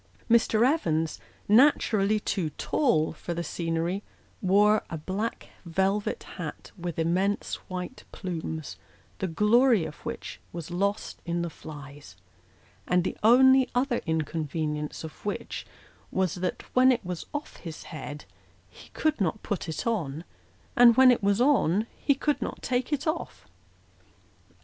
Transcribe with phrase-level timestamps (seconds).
[0.31, 0.65] Mr.
[0.67, 4.01] Evans, naturally too tall for the scenery,
[4.41, 8.77] wore a black velvet hat with immense white plumes,
[9.19, 12.15] the glory of which was lost in" the flies;"
[12.87, 15.67] and the only other inconvenience of which
[16.09, 18.25] was, that when it was off his head
[18.71, 20.23] he could not put it on,
[20.75, 23.19] and when it was on he could not take 326 Sketches by Boz.
[23.19, 23.47] it off.